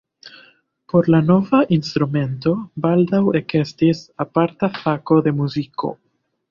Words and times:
Por 0.93 1.09
la 1.15 1.19
nova 1.27 1.59
instrumento 1.77 2.55
baldaŭ 2.87 3.23
ekestis 3.43 4.05
aparta 4.27 4.75
fako 4.83 5.25
de 5.29 5.41
muziko. 5.43 5.99